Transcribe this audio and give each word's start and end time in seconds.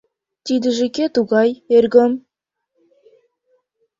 —Тидыже 0.45 0.87
кӧ 0.95 1.05
тугай, 1.15 1.49
эргым? 1.75 2.11